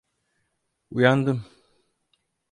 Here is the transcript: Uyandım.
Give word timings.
Uyandım. 0.91 1.45